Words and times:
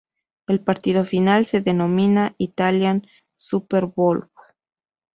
El 0.47 0.61
partido 0.63 1.05
final 1.05 1.45
se 1.45 1.61
denomina 1.61 2.33
"Italian 2.39 3.05
Superbowl". 3.39 4.31